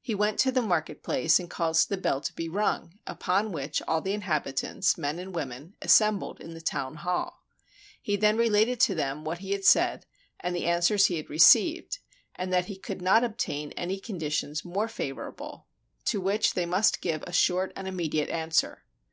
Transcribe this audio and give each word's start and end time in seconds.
He 0.00 0.14
went 0.14 0.38
to 0.38 0.52
the 0.52 0.62
market 0.62 1.02
place 1.02 1.40
and 1.40 1.50
caused 1.50 1.88
the 1.88 1.96
bell 1.96 2.20
to 2.20 2.32
be 2.32 2.48
rung; 2.48 2.96
upon 3.08 3.50
which 3.50 3.82
all 3.88 4.00
the 4.00 4.12
inhabitants, 4.12 4.96
men 4.96 5.18
and 5.18 5.34
women, 5.34 5.74
assembled 5.82 6.38
in 6.40 6.54
the 6.54 6.60
town 6.60 6.94
hall. 6.94 7.42
He 8.00 8.14
then 8.14 8.36
re 8.36 8.48
lated 8.48 8.78
to 8.82 8.94
them 8.94 9.24
what 9.24 9.38
he 9.38 9.50
had 9.50 9.64
said, 9.64 10.06
and 10.38 10.54
the 10.54 10.66
answers 10.66 11.06
he 11.06 11.16
had 11.16 11.28
received; 11.28 11.98
and 12.36 12.52
that 12.52 12.66
he 12.66 12.76
could 12.76 13.02
not 13.02 13.24
obtain 13.24 13.72
any 13.72 13.98
conditions 13.98 14.64
more 14.64 14.86
favorable, 14.86 15.66
to 16.04 16.20
which 16.20 16.54
they 16.54 16.66
must 16.66 17.00
give 17.00 17.24
a 17.26 17.32
short 17.32 17.72
and 17.74 17.88
immediate 17.88 18.28
answer. 18.30 18.84